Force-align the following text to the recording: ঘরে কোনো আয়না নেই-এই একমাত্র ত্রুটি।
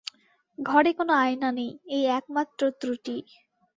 ঘরে 0.57 0.91
কোনো 0.93 1.13
আয়না 1.23 1.49
নেই-এই 1.57 2.03
একমাত্র 2.17 2.61
ত্রুটি। 2.79 3.15